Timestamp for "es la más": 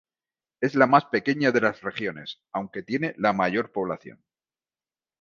0.61-1.05